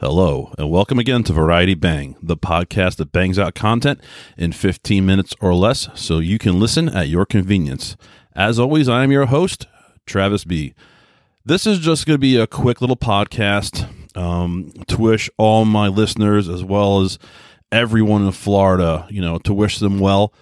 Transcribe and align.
Hello, 0.00 0.54
and 0.56 0.70
welcome 0.70 0.98
again 0.98 1.24
to 1.24 1.34
Variety 1.34 1.74
Bang, 1.74 2.16
the 2.22 2.34
podcast 2.34 2.96
that 2.96 3.12
bangs 3.12 3.38
out 3.38 3.54
content 3.54 4.00
in 4.38 4.50
15 4.50 5.04
minutes 5.04 5.34
or 5.42 5.52
less 5.52 5.90
so 5.94 6.20
you 6.20 6.38
can 6.38 6.58
listen 6.58 6.88
at 6.88 7.08
your 7.08 7.26
convenience. 7.26 7.98
As 8.34 8.58
always, 8.58 8.88
I 8.88 9.04
am 9.04 9.12
your 9.12 9.26
host, 9.26 9.66
Travis 10.06 10.44
B. 10.44 10.72
This 11.44 11.66
is 11.66 11.80
just 11.80 12.06
going 12.06 12.14
to 12.14 12.18
be 12.18 12.38
a 12.38 12.46
quick 12.46 12.80
little 12.80 12.96
podcast 12.96 13.86
um, 14.16 14.72
to 14.88 14.96
wish 14.96 15.28
all 15.36 15.66
my 15.66 15.88
listeners, 15.88 16.48
as 16.48 16.64
well 16.64 17.02
as 17.02 17.18
everyone 17.70 18.24
in 18.24 18.32
Florida, 18.32 19.06
you 19.10 19.20
know, 19.20 19.36
to 19.40 19.52
wish 19.52 19.80
them 19.80 19.98
well. 19.98 20.32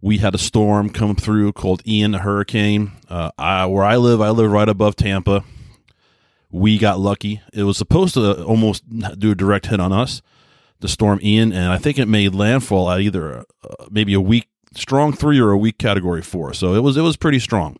We 0.00 0.18
had 0.18 0.34
a 0.34 0.38
storm 0.38 0.90
come 0.90 1.14
through 1.14 1.52
called 1.52 1.86
Ian, 1.86 2.16
a 2.16 2.18
hurricane. 2.18 2.90
Uh, 3.08 3.30
I, 3.38 3.64
where 3.66 3.84
I 3.84 3.94
live, 3.94 4.20
I 4.20 4.30
live 4.30 4.50
right 4.50 4.68
above 4.68 4.96
Tampa 4.96 5.44
we 6.52 6.76
got 6.78 7.00
lucky. 7.00 7.40
It 7.52 7.64
was 7.64 7.78
supposed 7.78 8.14
to 8.14 8.44
almost 8.44 8.84
do 9.18 9.32
a 9.32 9.34
direct 9.34 9.66
hit 9.66 9.80
on 9.80 9.92
us, 9.92 10.20
the 10.80 10.88
storm 10.88 11.18
Ian, 11.22 11.52
and 11.52 11.72
I 11.72 11.78
think 11.78 11.98
it 11.98 12.06
made 12.06 12.34
landfall 12.34 12.90
at 12.90 13.00
either 13.00 13.38
uh, 13.38 13.44
maybe 13.90 14.12
a 14.14 14.20
weak 14.20 14.48
strong 14.74 15.12
three 15.12 15.40
or 15.40 15.50
a 15.50 15.56
weak 15.56 15.78
category 15.78 16.22
four. 16.22 16.52
So 16.52 16.74
it 16.74 16.80
was 16.80 16.96
it 16.96 17.02
was 17.02 17.16
pretty 17.16 17.38
strong, 17.38 17.76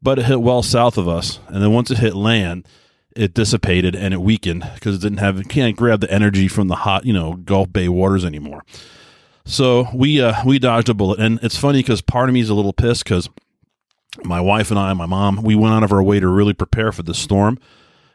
but 0.00 0.18
it 0.18 0.24
hit 0.24 0.40
well 0.40 0.62
south 0.62 0.96
of 0.96 1.06
us, 1.06 1.38
and 1.48 1.62
then 1.62 1.72
once 1.72 1.90
it 1.90 1.98
hit 1.98 2.14
land, 2.14 2.66
it 3.14 3.34
dissipated 3.34 3.94
and 3.94 4.14
it 4.14 4.22
weakened 4.22 4.68
because 4.74 4.96
it 4.96 5.02
didn't 5.02 5.18
have 5.18 5.38
it 5.38 5.50
can't 5.50 5.76
grab 5.76 6.00
the 6.00 6.10
energy 6.10 6.48
from 6.48 6.68
the 6.68 6.76
hot 6.76 7.04
you 7.04 7.12
know 7.12 7.34
Gulf 7.34 7.72
Bay 7.72 7.88
waters 7.88 8.24
anymore. 8.24 8.64
So 9.44 9.88
we 9.92 10.20
uh, 10.22 10.34
we 10.46 10.58
dodged 10.58 10.88
a 10.88 10.94
bullet, 10.94 11.20
and 11.20 11.38
it's 11.42 11.58
funny 11.58 11.80
because 11.80 12.00
part 12.00 12.30
of 12.30 12.32
me 12.32 12.40
is 12.40 12.48
a 12.48 12.54
little 12.54 12.72
pissed 12.72 13.04
because 13.04 13.28
my 14.24 14.40
wife 14.40 14.70
and 14.70 14.78
I, 14.78 14.92
my 14.94 15.06
mom, 15.06 15.42
we 15.42 15.54
went 15.54 15.74
out 15.74 15.82
of 15.82 15.92
our 15.92 16.02
way 16.02 16.20
to 16.20 16.28
really 16.28 16.54
prepare 16.54 16.92
for 16.92 17.02
the 17.02 17.14
storm 17.14 17.58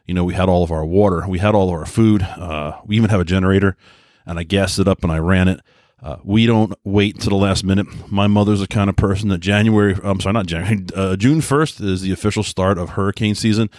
you 0.08 0.14
know, 0.14 0.24
we 0.24 0.34
had 0.34 0.50
all 0.50 0.64
of 0.64 0.72
our 0.72 0.86
water, 0.86 1.26
we 1.28 1.40
had 1.40 1.54
all 1.54 1.68
of 1.68 1.74
our 1.74 1.86
food, 1.86 2.24
uh, 2.24 2.80
we 2.86 2.96
even 2.96 3.10
have 3.10 3.20
a 3.20 3.26
generator, 3.26 3.76
and 4.26 4.40
I 4.40 4.44
gassed 4.44 4.80
it 4.80 4.88
up 4.88 5.04
and 5.04 5.12
I 5.12 5.20
ran 5.20 5.48
it. 5.48 5.60
Uh, 6.02 6.18
we 6.24 6.46
don't 6.46 6.74
wait 6.84 7.20
to 7.20 7.30
the 7.30 7.36
last 7.36 7.64
minute. 7.64 7.88
My 8.12 8.28
mother's 8.28 8.60
the 8.60 8.68
kind 8.68 8.90
of 8.90 8.96
person 8.96 9.30
that 9.30 9.40
January, 9.40 9.96
I'm 10.04 10.20
sorry, 10.22 10.34
not 10.34 10.46
January, 10.46 10.86
uh, 10.96 11.16
June 11.16 11.40
1st 11.40 11.84
is 11.84 12.02
the 12.02 12.12
official 12.12 12.44
start 12.44 12.78
of 12.78 12.90
hurricane 12.90 13.36
season. 13.36 13.70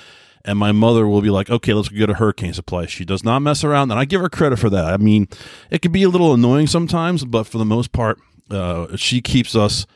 And 0.45 0.59
my 0.59 0.73
mother 0.73 1.07
will 1.07 1.21
be 1.21 1.31
like, 1.31 1.51
okay, 1.51 1.75
let's 1.75 1.89
get 1.89 2.09
a 2.09 2.15
hurricane 2.15 2.55
supply. 2.55 2.87
She 2.87 3.05
does 3.05 3.25
not 3.25 3.41
mess 3.41 3.65
around. 3.65 3.91
And 3.91 4.01
I 4.01 4.05
give 4.05 4.21
her 4.21 4.29
credit 4.29 4.59
for 4.59 4.71
that. 4.71 4.85
I 4.85 4.97
mean, 4.97 5.29
it 5.71 5.83
can 5.83 5.93
be 5.93 6.05
a 6.05 6.09
little 6.09 6.33
annoying 6.33 6.67
sometimes, 6.69 7.25
but 7.25 7.45
for 7.45 7.59
the 7.59 7.65
most 7.65 7.93
part, 7.93 8.19
uh, 8.51 8.97
she 8.97 9.21
keeps 9.21 9.55
us, 9.55 9.87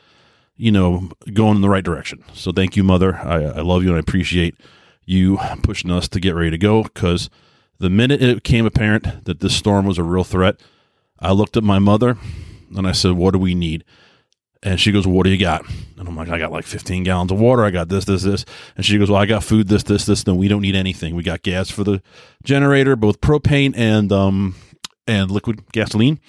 you 0.55 0.71
know, 0.71 1.09
going 1.33 1.55
in 1.55 1.61
the 1.61 1.69
right 1.69 1.83
direction. 1.83 2.23
So 2.33 2.51
thank 2.51 2.75
you, 2.75 2.83
mother. 2.83 3.15
I, 3.15 3.43
I 3.43 3.61
love 3.61 3.83
you 3.83 3.89
and 3.89 3.97
I 3.97 3.99
appreciate 3.99 4.55
you 5.05 5.37
pushing 5.61 5.91
us 5.91 6.07
to 6.09 6.19
get 6.19 6.35
ready 6.35 6.51
to 6.51 6.57
go 6.57 6.83
because 6.83 7.29
the 7.79 7.89
minute 7.89 8.21
it 8.21 8.35
became 8.35 8.65
apparent 8.65 9.25
that 9.25 9.39
this 9.39 9.55
storm 9.55 9.85
was 9.85 9.97
a 9.97 10.03
real 10.03 10.23
threat, 10.23 10.59
I 11.19 11.31
looked 11.31 11.57
at 11.57 11.63
my 11.63 11.79
mother 11.79 12.17
and 12.75 12.87
I 12.87 12.91
said, 12.91 13.13
What 13.13 13.31
do 13.31 13.39
we 13.39 13.55
need? 13.55 13.83
And 14.61 14.79
she 14.79 14.91
goes, 14.91 15.05
What 15.05 15.23
do 15.23 15.29
you 15.29 15.37
got? 15.37 15.67
And 15.97 16.07
I'm 16.07 16.15
like, 16.15 16.29
I 16.29 16.37
got 16.37 16.51
like 16.51 16.65
15 16.65 17.03
gallons 17.03 17.31
of 17.31 17.39
water. 17.39 17.63
I 17.63 17.71
got 17.71 17.89
this, 17.89 18.05
this, 18.05 18.23
this. 18.23 18.45
And 18.75 18.85
she 18.85 18.97
goes, 18.97 19.09
Well, 19.09 19.21
I 19.21 19.25
got 19.25 19.43
food, 19.43 19.67
this, 19.67 19.83
this, 19.83 20.05
this. 20.05 20.23
Then 20.23 20.37
we 20.37 20.47
don't 20.47 20.61
need 20.61 20.75
anything. 20.75 21.15
We 21.15 21.23
got 21.23 21.43
gas 21.43 21.69
for 21.69 21.83
the 21.83 22.01
generator, 22.43 22.95
both 22.95 23.21
propane 23.21 23.73
and 23.75 24.11
um 24.11 24.55
and 25.07 25.29
liquid 25.29 25.71
gasoline. 25.71 26.19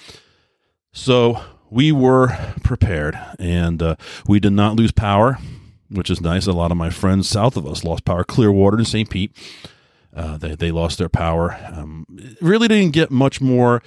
So 0.93 1.41
we 1.71 1.91
were 1.91 2.37
prepared, 2.63 3.19
and 3.39 3.83
uh, 3.83 3.97
we 4.29 4.39
did 4.39 4.53
not 4.53 4.77
lose 4.77 4.93
power 4.93 5.39
which 5.91 6.11
is 6.11 6.21
nice. 6.21 6.47
A 6.47 6.53
lot 6.53 6.71
of 6.71 6.77
my 6.77 6.91
friends 6.91 7.29
south 7.29 7.57
of 7.57 7.67
us 7.67 7.85
lost 7.85 8.05
power. 8.05 8.25
Clearwater 8.25 8.79
and 8.79 8.87
St. 8.87 9.09
Pete, 9.09 9.33
uh, 10.15 10.37
they 10.37 10.55
they 10.55 10.71
lost 10.71 10.99
their 10.99 11.09
power. 11.09 11.59
Um, 11.73 12.07
really 12.41 12.69
didn't 12.69 12.93
get 12.93 13.11
much 13.11 13.41
more 13.41 13.83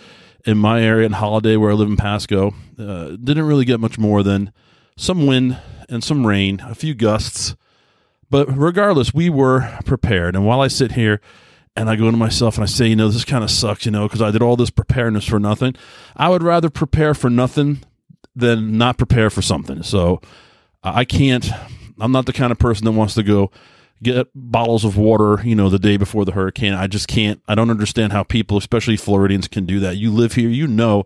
in 0.45 0.57
my 0.57 0.81
area 0.81 1.05
in 1.05 1.13
Holiday, 1.13 1.57
where 1.57 1.71
I 1.71 1.73
live 1.73 1.89
in 1.89 1.97
Pasco. 1.97 2.53
Uh, 2.79 3.17
didn't 3.21 3.45
really 3.45 3.65
get 3.65 3.79
much 3.79 3.97
more 3.97 4.23
than 4.23 4.51
some 4.95 5.25
wind 5.27 5.59
and 5.89 6.03
some 6.03 6.25
rain, 6.25 6.61
a 6.65 6.75
few 6.75 6.93
gusts. 6.93 7.55
But 8.29 8.45
regardless, 8.55 9.13
we 9.13 9.29
were 9.29 9.77
prepared. 9.85 10.35
And 10.35 10.45
while 10.45 10.61
I 10.61 10.67
sit 10.67 10.93
here 10.93 11.21
and 11.75 11.89
I 11.89 11.95
go 11.95 12.11
to 12.11 12.17
myself 12.17 12.55
and 12.55 12.63
I 12.63 12.67
say, 12.67 12.87
you 12.87 12.95
know, 12.95 13.07
this 13.07 13.23
kind 13.23 13.43
of 13.43 13.51
sucks, 13.51 13.85
you 13.85 13.91
know, 13.91 14.07
because 14.07 14.21
I 14.21 14.31
did 14.31 14.41
all 14.41 14.55
this 14.55 14.69
preparedness 14.69 15.25
for 15.25 15.39
nothing. 15.39 15.75
I 16.15 16.27
would 16.29 16.43
rather 16.43 16.69
prepare 16.69 17.13
for 17.13 17.29
nothing 17.29 17.83
than 18.35 18.77
not 18.77 18.97
prepare 18.97 19.29
for 19.29 19.41
something. 19.41 19.83
So 19.83 20.21
I 20.83 21.05
can't 21.05 21.49
I'm 21.99 22.11
not 22.11 22.25
the 22.25 22.33
kind 22.33 22.51
of 22.51 22.59
person 22.59 22.85
that 22.85 22.91
wants 22.91 23.13
to 23.15 23.23
go 23.23 23.51
get 24.03 24.27
bottles 24.35 24.85
of 24.85 24.97
water, 24.97 25.41
you 25.43 25.55
know, 25.55 25.69
the 25.69 25.79
day 25.79 25.97
before 25.97 26.25
the 26.25 26.31
hurricane. 26.31 26.73
I 26.73 26.87
just 26.87 27.07
can't. 27.07 27.41
I 27.47 27.55
don't 27.55 27.69
understand 27.69 28.13
how 28.13 28.23
people, 28.23 28.57
especially 28.57 28.97
Floridians, 28.97 29.47
can 29.47 29.65
do 29.65 29.79
that. 29.79 29.97
You 29.97 30.11
live 30.11 30.33
here, 30.33 30.49
you 30.49 30.67
know 30.67 31.05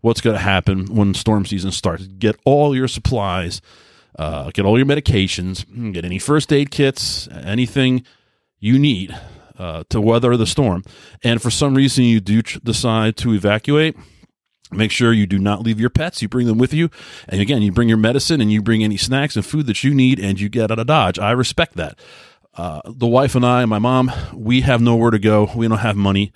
what's 0.00 0.20
going 0.20 0.36
to 0.36 0.42
happen 0.42 0.86
when 0.94 1.14
storm 1.14 1.44
season 1.44 1.72
starts. 1.72 2.06
Get 2.06 2.38
all 2.44 2.74
your 2.74 2.88
supplies, 2.88 3.60
uh, 4.18 4.50
get 4.52 4.64
all 4.64 4.78
your 4.78 4.86
medications, 4.86 5.92
get 5.92 6.04
any 6.04 6.18
first 6.18 6.52
aid 6.52 6.70
kits, 6.70 7.28
anything 7.32 8.04
you 8.60 8.78
need 8.78 9.16
uh, 9.58 9.84
to 9.88 10.00
weather 10.00 10.36
the 10.36 10.46
storm. 10.46 10.84
And 11.24 11.42
for 11.42 11.50
some 11.50 11.74
reason, 11.74 12.04
you 12.04 12.20
do 12.20 12.42
decide 12.42 13.16
to 13.18 13.34
evacuate 13.34 13.96
Make 14.70 14.90
sure 14.90 15.12
you 15.12 15.26
do 15.26 15.38
not 15.38 15.62
leave 15.62 15.80
your 15.80 15.90
pets. 15.90 16.20
You 16.20 16.28
bring 16.28 16.46
them 16.46 16.58
with 16.58 16.74
you. 16.74 16.90
And 17.28 17.40
again, 17.40 17.62
you 17.62 17.72
bring 17.72 17.88
your 17.88 17.98
medicine 17.98 18.40
and 18.40 18.52
you 18.52 18.60
bring 18.60 18.84
any 18.84 18.96
snacks 18.96 19.34
and 19.34 19.44
food 19.44 19.66
that 19.66 19.82
you 19.82 19.94
need 19.94 20.18
and 20.20 20.38
you 20.38 20.48
get 20.48 20.70
out 20.70 20.78
of 20.78 20.86
Dodge. 20.86 21.18
I 21.18 21.30
respect 21.30 21.74
that. 21.76 21.98
Uh, 22.54 22.80
the 22.84 23.06
wife 23.06 23.34
and 23.34 23.46
I 23.46 23.62
and 23.62 23.70
my 23.70 23.78
mom, 23.78 24.10
we 24.34 24.62
have 24.62 24.80
nowhere 24.80 25.10
to 25.10 25.18
go. 25.18 25.50
We 25.54 25.68
don't 25.68 25.78
have 25.78 25.96
money 25.96 26.32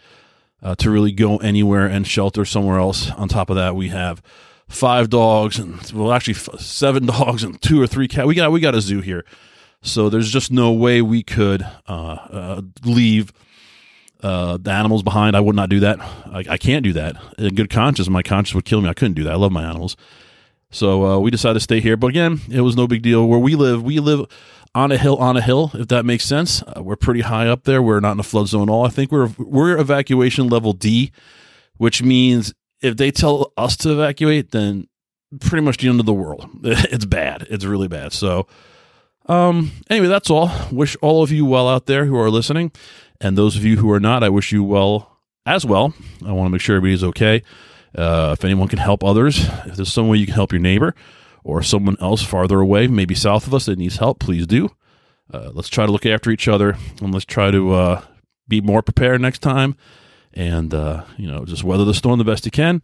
uh, 0.62 0.74
to 0.76 0.90
really 0.90 1.12
go 1.12 1.38
anywhere 1.38 1.86
and 1.86 2.06
shelter 2.06 2.44
somewhere 2.44 2.78
else. 2.78 3.10
On 3.10 3.28
top 3.28 3.50
of 3.50 3.56
that, 3.56 3.74
we 3.74 3.88
have 3.88 4.22
five 4.68 5.10
dogs 5.10 5.58
and 5.58 5.80
well, 5.92 6.12
actually 6.12 6.34
seven 6.34 7.06
dogs 7.06 7.42
and 7.42 7.60
two 7.60 7.80
or 7.82 7.86
three 7.86 8.08
cats. 8.08 8.26
We 8.26 8.34
got 8.34 8.52
we 8.52 8.60
got 8.60 8.74
a 8.74 8.80
zoo 8.80 9.00
here, 9.00 9.24
so 9.82 10.08
there's 10.08 10.30
just 10.30 10.50
no 10.50 10.72
way 10.72 11.02
we 11.02 11.22
could 11.22 11.62
uh, 11.88 12.16
uh 12.30 12.62
leave 12.84 13.32
uh, 14.22 14.56
the 14.56 14.70
animals 14.70 15.02
behind. 15.02 15.36
I 15.36 15.40
would 15.40 15.56
not 15.56 15.68
do 15.68 15.80
that. 15.80 16.00
I, 16.00 16.44
I, 16.50 16.56
can't 16.58 16.84
do 16.84 16.92
that. 16.92 17.16
In 17.38 17.54
good 17.54 17.70
conscience, 17.70 18.08
my 18.08 18.22
conscience 18.22 18.54
would 18.54 18.64
kill 18.64 18.80
me. 18.80 18.88
I 18.88 18.94
couldn't 18.94 19.14
do 19.14 19.24
that. 19.24 19.32
I 19.32 19.36
love 19.36 19.52
my 19.52 19.64
animals. 19.64 19.96
So 20.70 21.04
uh, 21.04 21.18
we 21.18 21.30
decided 21.30 21.54
to 21.54 21.60
stay 21.60 21.80
here. 21.80 21.96
But 21.96 22.08
again, 22.08 22.40
it 22.50 22.60
was 22.62 22.76
no 22.76 22.86
big 22.86 23.02
deal. 23.02 23.26
Where 23.26 23.38
we 23.38 23.54
live, 23.54 23.82
we 23.82 24.00
live 24.00 24.26
on 24.74 24.90
a 24.90 24.96
hill, 24.96 25.16
on 25.16 25.36
a 25.36 25.42
hill, 25.42 25.70
if 25.74 25.88
that 25.88 26.04
makes 26.04 26.24
sense. 26.24 26.62
Uh, 26.62 26.82
we're 26.82 26.96
pretty 26.96 27.20
high 27.20 27.46
up 27.46 27.64
there. 27.64 27.82
We're 27.82 28.00
not 28.00 28.12
in 28.12 28.20
a 28.20 28.24
flood 28.24 28.48
zone 28.48 28.68
at 28.68 28.72
all. 28.72 28.86
I 28.86 28.90
think 28.90 29.12
we're 29.12 29.30
we're 29.38 29.76
evacuation 29.78 30.48
level 30.48 30.72
D, 30.72 31.12
which 31.76 32.02
means 32.02 32.54
if 32.80 32.96
they 32.96 33.10
tell 33.10 33.52
us 33.56 33.76
to 33.78 33.92
evacuate, 33.92 34.50
then 34.50 34.88
pretty 35.40 35.64
much 35.64 35.78
the 35.78 35.88
end 35.88 36.00
of 36.00 36.06
the 36.06 36.12
world. 36.12 36.48
It's 36.64 37.04
bad. 37.04 37.46
It's 37.50 37.64
really 37.64 37.88
bad. 37.88 38.12
So, 38.12 38.46
um, 39.26 39.72
anyway, 39.90 40.08
that's 40.08 40.30
all. 40.30 40.50
Wish 40.70 40.96
all 41.00 41.22
of 41.22 41.30
you 41.30 41.44
well 41.44 41.68
out 41.68 41.86
there 41.86 42.06
who 42.06 42.16
are 42.16 42.30
listening. 42.30 42.72
And 43.22 43.38
those 43.38 43.56
of 43.56 43.64
you 43.64 43.76
who 43.76 43.90
are 43.92 44.00
not, 44.00 44.24
I 44.24 44.28
wish 44.28 44.50
you 44.50 44.64
well 44.64 45.20
as 45.46 45.64
well. 45.64 45.94
I 46.26 46.32
want 46.32 46.46
to 46.46 46.50
make 46.50 46.60
sure 46.60 46.76
everybody's 46.76 47.04
okay. 47.04 47.42
Uh, 47.96 48.34
if 48.36 48.44
anyone 48.44 48.68
can 48.68 48.80
help 48.80 49.04
others, 49.04 49.48
if 49.66 49.76
there's 49.76 49.92
some 49.92 50.08
way 50.08 50.18
you 50.18 50.26
can 50.26 50.34
help 50.34 50.50
your 50.50 50.60
neighbor 50.60 50.94
or 51.44 51.62
someone 51.62 51.96
else 52.00 52.22
farther 52.22 52.58
away, 52.58 52.88
maybe 52.88 53.14
south 53.14 53.46
of 53.46 53.54
us 53.54 53.66
that 53.66 53.78
needs 53.78 53.96
help, 53.98 54.18
please 54.18 54.46
do. 54.46 54.70
Uh, 55.32 55.50
let's 55.54 55.68
try 55.68 55.86
to 55.86 55.92
look 55.92 56.04
after 56.04 56.30
each 56.30 56.48
other 56.48 56.76
and 57.00 57.12
let's 57.12 57.24
try 57.24 57.50
to 57.50 57.72
uh, 57.72 58.02
be 58.48 58.60
more 58.60 58.82
prepared 58.82 59.20
next 59.20 59.38
time 59.38 59.76
and, 60.34 60.74
uh, 60.74 61.04
you 61.16 61.30
know, 61.30 61.44
just 61.44 61.62
weather 61.62 61.84
the 61.84 61.94
storm 61.94 62.18
the 62.18 62.24
best 62.24 62.44
you 62.44 62.50
can 62.50 62.82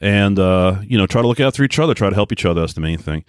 and, 0.00 0.38
uh, 0.38 0.80
you 0.82 0.98
know, 0.98 1.06
try 1.06 1.22
to 1.22 1.28
look 1.28 1.40
after 1.40 1.64
each 1.64 1.78
other, 1.78 1.94
try 1.94 2.10
to 2.10 2.14
help 2.14 2.32
each 2.32 2.44
other. 2.44 2.60
That's 2.60 2.74
the 2.74 2.80
main 2.80 2.98
thing. 2.98 3.24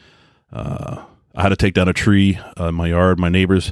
Uh, 0.52 1.04
I 1.34 1.44
had 1.44 1.50
to 1.50 1.56
take 1.56 1.76
down 1.76 1.88
a 1.88 1.94
tree 1.94 2.40
in 2.58 2.76
my 2.76 2.88
yard. 2.88 3.20
My 3.20 3.30
neighbors 3.30 3.72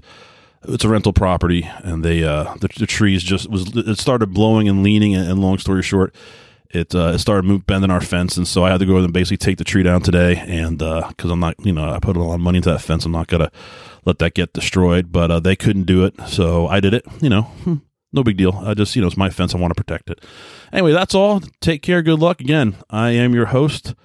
it's 0.67 0.83
a 0.83 0.89
rental 0.89 1.13
property, 1.13 1.69
and 1.83 2.03
they 2.03 2.23
uh, 2.23 2.55
the, 2.55 2.67
the 2.78 2.85
trees 2.85 3.23
just 3.23 3.50
was 3.50 3.75
it 3.75 3.97
started 3.97 4.33
blowing 4.33 4.67
and 4.67 4.83
leaning, 4.83 5.15
and, 5.15 5.30
and 5.30 5.39
long 5.39 5.57
story 5.57 5.81
short, 5.83 6.13
it 6.69 6.94
uh, 6.94 7.13
it 7.13 7.19
started 7.19 7.65
bending 7.65 7.92
our 7.92 8.01
fence, 8.01 8.38
and 8.38 8.47
so 8.47 8.63
I 8.63 8.71
had 8.71 8.80
to 8.80 8.86
go 8.86 8.97
and 8.97 9.13
basically 9.13 9.38
take 9.38 9.57
the 9.57 9.63
tree 9.63 9.83
down 9.83 10.01
today, 10.01 10.38
and 10.38 10.80
because 10.80 11.25
uh, 11.25 11.31
I'm 11.31 11.39
not, 11.39 11.56
you 11.65 11.74
know, 11.74 11.89
I 11.89 12.00
put 12.00 12.18
a 12.18 12.24
lot 12.24 12.36
of 12.36 12.42
money 12.42 12.57
into 12.57 12.71
that 12.71 12.81
fence, 12.81 13.06
I'm 13.06 13.12
not 13.12 13.27
gonna 13.27 13.51
let 14.06 14.19
that 14.19 14.33
get 14.33 14.53
destroyed, 14.53 15.12
but 15.12 15.31
uh, 15.31 15.39
they 15.39 15.56
couldn't 15.56 15.83
do 15.83 16.06
it, 16.06 16.15
so 16.27 16.68
I 16.68 16.80
did 16.80 16.94
it. 16.94 17.06
You 17.21 17.30
know, 17.30 17.42
hmm, 17.44 17.75
no 18.13 18.24
big 18.24 18.38
deal. 18.38 18.62
I 18.63 18.74
just, 18.74 18.95
you 18.95 19.01
know, 19.01 19.07
it's 19.07 19.18
my 19.18 19.30
fence. 19.30 19.53
I 19.53 19.57
want 19.57 19.75
to 19.75 19.83
protect 19.83 20.09
it. 20.09 20.24
Anyway, 20.71 20.92
that's 20.92 21.15
all. 21.15 21.42
Take 21.62 21.81
care. 21.81 22.01
Good 22.01 22.19
luck. 22.19 22.42
Again, 22.42 22.75
I 22.89 23.12
am 23.12 23.33
your 23.33 23.47
host, 23.47 23.95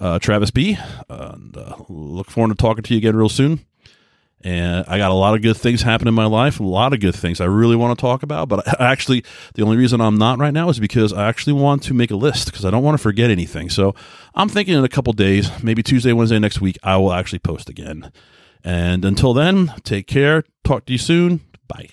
uh, 0.00 0.18
Travis 0.18 0.50
B. 0.50 0.78
and 1.08 1.56
uh, 1.56 1.76
look 1.88 2.30
forward 2.30 2.50
to 2.50 2.54
talking 2.54 2.82
to 2.84 2.94
you 2.94 2.98
again 2.98 3.16
real 3.16 3.28
soon. 3.28 3.60
And 4.44 4.84
I 4.86 4.98
got 4.98 5.10
a 5.10 5.14
lot 5.14 5.34
of 5.34 5.42
good 5.42 5.56
things 5.56 5.82
happening 5.82 6.12
in 6.12 6.14
my 6.14 6.26
life, 6.26 6.60
a 6.60 6.62
lot 6.62 6.92
of 6.92 7.00
good 7.00 7.14
things 7.14 7.40
I 7.40 7.46
really 7.46 7.74
want 7.74 7.98
to 7.98 8.00
talk 8.00 8.22
about. 8.22 8.48
But 8.48 8.80
I 8.80 8.86
actually, 8.92 9.24
the 9.54 9.62
only 9.62 9.76
reason 9.76 10.00
I'm 10.00 10.16
not 10.16 10.38
right 10.38 10.54
now 10.54 10.68
is 10.68 10.78
because 10.78 11.12
I 11.12 11.28
actually 11.28 11.54
want 11.54 11.82
to 11.84 11.94
make 11.94 12.10
a 12.10 12.16
list 12.16 12.46
because 12.46 12.64
I 12.64 12.70
don't 12.70 12.84
want 12.84 12.96
to 12.96 13.02
forget 13.02 13.30
anything. 13.30 13.68
So 13.68 13.94
I'm 14.34 14.48
thinking 14.48 14.74
in 14.74 14.84
a 14.84 14.88
couple 14.88 15.12
days, 15.12 15.50
maybe 15.62 15.82
Tuesday, 15.82 16.12
Wednesday 16.12 16.38
next 16.38 16.60
week, 16.60 16.78
I 16.82 16.96
will 16.98 17.12
actually 17.12 17.40
post 17.40 17.68
again. 17.68 18.12
And 18.62 19.04
until 19.04 19.34
then, 19.34 19.72
take 19.82 20.06
care. 20.06 20.44
Talk 20.62 20.86
to 20.86 20.92
you 20.92 20.98
soon. 20.98 21.40
Bye. 21.66 21.88